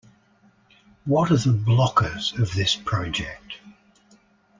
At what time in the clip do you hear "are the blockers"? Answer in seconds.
1.29-2.35